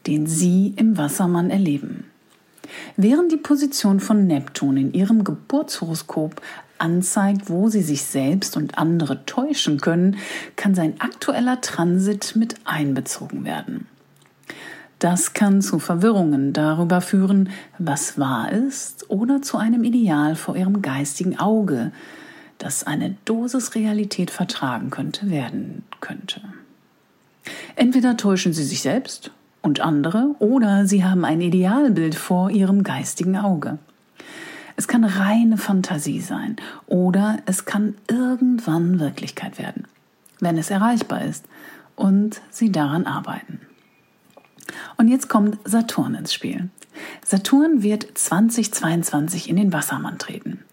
den 0.07 0.27
Sie 0.27 0.73
im 0.77 0.97
Wassermann 0.97 1.49
erleben. 1.49 2.05
Während 2.95 3.33
die 3.33 3.37
Position 3.37 3.99
von 3.99 4.27
Neptun 4.27 4.77
in 4.77 4.93
Ihrem 4.93 5.25
Geburtshoroskop 5.25 6.41
anzeigt, 6.77 7.49
wo 7.49 7.67
Sie 7.67 7.81
sich 7.81 8.03
selbst 8.03 8.55
und 8.55 8.77
andere 8.77 9.25
täuschen 9.25 9.81
können, 9.81 10.15
kann 10.55 10.73
sein 10.73 11.01
aktueller 11.01 11.59
Transit 11.59 12.37
mit 12.37 12.55
einbezogen 12.63 13.43
werden. 13.43 13.87
Das 14.99 15.33
kann 15.33 15.61
zu 15.61 15.77
Verwirrungen 15.77 16.53
darüber 16.53 17.01
führen, 17.01 17.49
was 17.77 18.17
wahr 18.17 18.51
ist, 18.51 19.09
oder 19.09 19.41
zu 19.43 19.57
einem 19.57 19.83
Ideal 19.83 20.35
vor 20.35 20.55
ihrem 20.55 20.81
geistigen 20.81 21.37
Auge, 21.37 21.91
das 22.57 22.83
eine 22.85 23.15
Dosis 23.25 23.75
Realität 23.75 24.31
vertragen 24.31 24.89
könnte, 24.89 25.29
werden 25.29 25.83
könnte. 26.01 26.41
Entweder 27.75 28.17
täuschen 28.17 28.53
sie 28.53 28.63
sich 28.63 28.81
selbst 28.81 29.31
und 29.61 29.81
andere, 29.81 30.35
oder 30.39 30.87
sie 30.87 31.03
haben 31.03 31.25
ein 31.25 31.41
Idealbild 31.41 32.15
vor 32.15 32.49
ihrem 32.49 32.83
geistigen 32.83 33.37
Auge. 33.37 33.77
Es 34.77 34.87
kann 34.87 35.03
reine 35.03 35.57
Fantasie 35.57 36.21
sein 36.21 36.55
oder 36.85 37.37
es 37.45 37.65
kann 37.65 37.95
irgendwann 38.07 38.99
Wirklichkeit 38.99 39.57
werden, 39.57 39.85
wenn 40.39 40.57
es 40.57 40.69
erreichbar 40.69 41.23
ist 41.23 41.45
und 41.95 42.41
sie 42.51 42.71
daran 42.71 43.05
arbeiten. 43.05 43.59
Und 44.97 45.07
jetzt 45.07 45.29
kommt 45.29 45.57
Saturn 45.63 46.15
ins 46.15 46.33
Spiel. 46.33 46.69
Saturn 47.23 47.83
wird 47.83 48.07
2022 48.15 49.49
in 49.49 49.55
den 49.55 49.71
Wassermann 49.71 50.17
treten. 50.17 50.63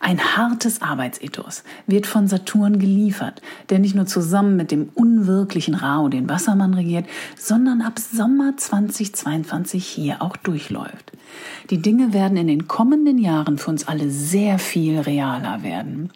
Ein 0.00 0.36
hartes 0.36 0.80
Arbeitsethos 0.80 1.64
wird 1.86 2.06
von 2.06 2.28
Saturn 2.28 2.78
geliefert, 2.78 3.42
der 3.68 3.80
nicht 3.80 3.96
nur 3.96 4.06
zusammen 4.06 4.56
mit 4.56 4.70
dem 4.70 4.90
unwirklichen 4.94 5.74
Rao 5.74 6.08
den 6.08 6.28
Wassermann 6.28 6.74
regiert, 6.74 7.06
sondern 7.36 7.82
ab 7.82 7.98
Sommer 7.98 8.56
2022 8.56 9.84
hier 9.84 10.22
auch 10.22 10.36
durchläuft. 10.36 11.12
Die 11.70 11.82
Dinge 11.82 12.12
werden 12.12 12.38
in 12.38 12.46
den 12.46 12.68
kommenden 12.68 13.18
Jahren 13.18 13.58
für 13.58 13.70
uns 13.70 13.88
alle 13.88 14.08
sehr 14.10 14.58
viel 14.58 15.00
realer 15.00 15.62
werden. 15.62 16.10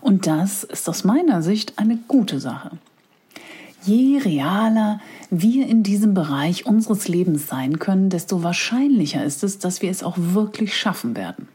Und 0.00 0.26
das 0.26 0.62
ist 0.62 0.88
aus 0.88 1.02
meiner 1.04 1.42
Sicht 1.42 1.78
eine 1.78 1.98
gute 2.08 2.38
Sache. 2.38 2.70
Je 3.86 4.18
realer 4.18 5.00
wir 5.30 5.68
in 5.68 5.84
diesem 5.84 6.12
Bereich 6.12 6.66
unseres 6.66 7.06
Lebens 7.06 7.46
sein 7.46 7.78
können, 7.78 8.10
desto 8.10 8.42
wahrscheinlicher 8.42 9.24
ist 9.24 9.44
es, 9.44 9.60
dass 9.60 9.80
wir 9.80 9.92
es 9.92 10.02
auch 10.02 10.16
wirklich 10.18 10.76
schaffen 10.76 11.16
werden. 11.16 11.46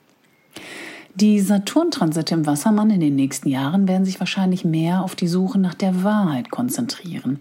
Die 1.14 1.42
Saturn-Transite 1.42 2.34
im 2.34 2.46
Wassermann 2.46 2.90
in 2.90 3.02
den 3.02 3.18
nächsten 3.18 3.50
Jahren 3.50 3.86
werden 3.90 4.06
sich 4.06 4.22
wahrscheinlich 4.22 4.64
mehr 4.64 5.04
auf 5.04 5.14
die 5.14 5.28
Suche 5.28 5.60
nach 5.60 5.74
der 5.74 6.06
Wahrheit 6.06 6.52
konzentrieren. 6.52 7.40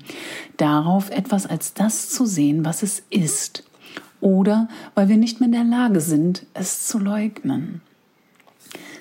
Darauf, 0.56 1.10
etwas 1.10 1.46
als 1.46 1.72
das 1.72 2.10
zu 2.10 2.26
sehen, 2.26 2.64
was 2.64 2.82
es 2.82 3.04
ist. 3.10 3.62
Oder 4.20 4.68
weil 4.96 5.08
wir 5.08 5.16
nicht 5.16 5.38
mehr 5.38 5.46
in 5.46 5.52
der 5.52 5.64
Lage 5.64 6.00
sind, 6.00 6.46
es 6.52 6.88
zu 6.88 6.98
leugnen. 6.98 7.80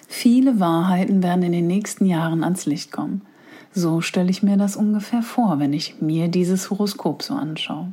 Viele 0.07 0.59
Wahrheiten 0.59 1.23
werden 1.23 1.41
in 1.41 1.51
den 1.51 1.67
nächsten 1.67 2.05
Jahren 2.05 2.43
ans 2.43 2.67
Licht 2.67 2.91
kommen. 2.91 3.23
So 3.73 4.01
stelle 4.01 4.29
ich 4.29 4.43
mir 4.43 4.57
das 4.57 4.75
ungefähr 4.75 5.21
vor, 5.21 5.59
wenn 5.59 5.73
ich 5.73 6.01
mir 6.01 6.27
dieses 6.27 6.69
Horoskop 6.69 7.23
so 7.23 7.35
anschaue. 7.35 7.91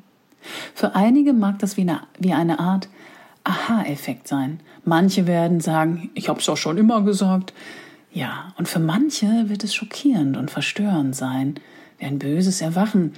Für 0.75 0.95
einige 0.95 1.33
mag 1.33 1.59
das 1.59 1.77
wie 1.77 1.83
eine, 1.83 2.01
wie 2.19 2.33
eine 2.33 2.59
Art 2.59 2.89
Aha-Effekt 3.45 4.27
sein. 4.27 4.61
Manche 4.85 5.27
werden 5.27 5.61
sagen, 5.61 6.11
ich 6.15 6.29
habe 6.29 6.41
es 6.41 6.47
doch 6.47 6.57
schon 6.57 6.79
immer 6.79 7.03
gesagt. 7.03 7.53
Ja, 8.13 8.53
und 8.57 8.69
für 8.69 8.81
manche 8.81 9.49
wird 9.49 9.63
es 9.63 9.75
schockierend 9.75 10.37
und 10.37 10.51
verstörend 10.51 11.15
sein, 11.15 11.57
wie 11.99 12.07
ein 12.07 12.19
böses 12.19 12.61
Erwachen 12.61 13.13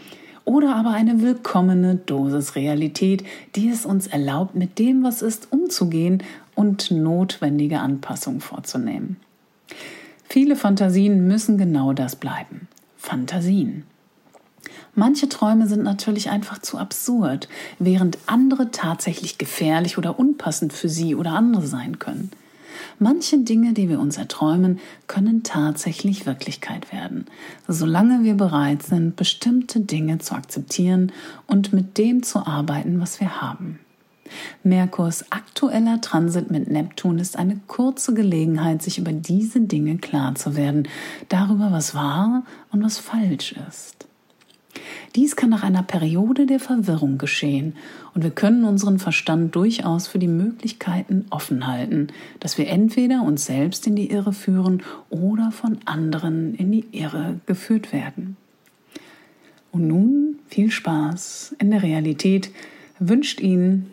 oder 0.44 0.74
aber 0.76 0.90
eine 0.90 1.20
willkommene 1.20 1.96
Dosis 1.96 2.56
Realität, 2.56 3.22
die 3.54 3.68
es 3.68 3.84
uns 3.84 4.06
erlaubt, 4.06 4.54
mit 4.54 4.78
dem, 4.78 5.02
was 5.02 5.22
ist, 5.22 5.52
umzugehen 5.52 6.22
und 6.54 6.90
notwendige 6.90 7.80
Anpassungen 7.80 8.40
vorzunehmen. 8.40 9.16
Viele 10.28 10.56
Fantasien 10.56 11.26
müssen 11.26 11.56
genau 11.56 11.94
das 11.94 12.16
bleiben. 12.16 12.68
Fantasien. 12.98 13.84
Manche 14.94 15.28
Träume 15.30 15.66
sind 15.66 15.82
natürlich 15.82 16.28
einfach 16.28 16.58
zu 16.58 16.76
absurd, 16.76 17.48
während 17.78 18.18
andere 18.26 18.70
tatsächlich 18.70 19.38
gefährlich 19.38 19.96
oder 19.96 20.18
unpassend 20.18 20.74
für 20.74 20.90
sie 20.90 21.14
oder 21.14 21.32
andere 21.32 21.66
sein 21.66 21.98
können. 21.98 22.30
Manche 22.98 23.38
Dinge, 23.38 23.72
die 23.72 23.88
wir 23.88 24.00
uns 24.00 24.18
erträumen, 24.18 24.80
können 25.06 25.44
tatsächlich 25.44 26.26
Wirklichkeit 26.26 26.92
werden, 26.92 27.26
solange 27.66 28.22
wir 28.22 28.34
bereit 28.34 28.82
sind, 28.82 29.16
bestimmte 29.16 29.80
Dinge 29.80 30.18
zu 30.18 30.34
akzeptieren 30.34 31.10
und 31.46 31.72
mit 31.72 31.96
dem 31.96 32.22
zu 32.22 32.46
arbeiten, 32.46 33.00
was 33.00 33.18
wir 33.20 33.40
haben. 33.40 33.78
Merkurs 34.62 35.30
aktueller 35.30 36.00
Transit 36.00 36.50
mit 36.50 36.70
Neptun 36.70 37.18
ist 37.18 37.36
eine 37.36 37.60
kurze 37.66 38.14
Gelegenheit, 38.14 38.82
sich 38.82 38.98
über 38.98 39.12
diese 39.12 39.60
Dinge 39.60 39.98
klar 39.98 40.34
zu 40.34 40.56
werden, 40.56 40.88
darüber, 41.28 41.72
was 41.72 41.94
wahr 41.94 42.44
und 42.70 42.82
was 42.82 42.98
falsch 42.98 43.54
ist. 43.68 44.08
Dies 45.16 45.36
kann 45.36 45.50
nach 45.50 45.62
einer 45.62 45.82
Periode 45.82 46.46
der 46.46 46.60
Verwirrung 46.60 47.18
geschehen 47.18 47.74
und 48.14 48.22
wir 48.22 48.30
können 48.30 48.64
unseren 48.64 48.98
Verstand 48.98 49.54
durchaus 49.54 50.06
für 50.06 50.18
die 50.18 50.28
Möglichkeiten 50.28 51.26
offen 51.30 51.66
halten, 51.66 52.08
dass 52.40 52.58
wir 52.58 52.68
entweder 52.68 53.22
uns 53.22 53.46
selbst 53.46 53.86
in 53.86 53.96
die 53.96 54.10
Irre 54.10 54.32
führen 54.32 54.82
oder 55.10 55.50
von 55.50 55.78
anderen 55.86 56.54
in 56.54 56.70
die 56.70 56.86
Irre 56.92 57.40
geführt 57.46 57.92
werden. 57.92 58.36
Und 59.72 59.86
nun 59.86 60.38
viel 60.48 60.70
Spaß 60.70 61.56
in 61.58 61.70
der 61.70 61.82
Realität 61.82 62.50
wünscht 62.98 63.40
Ihnen 63.40 63.90